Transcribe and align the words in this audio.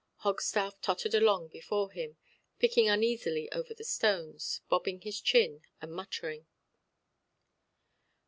Hogstaff 0.23 0.81
tottered 0.81 1.13
along 1.13 1.49
before 1.49 1.91
him, 1.91 2.17
picking 2.57 2.89
uneasily 2.89 3.51
over 3.51 3.71
the 3.75 3.83
stones, 3.83 4.61
bobbing 4.67 5.01
his 5.01 5.21
chin, 5.21 5.61
and 5.79 5.91
muttering. 5.93 6.47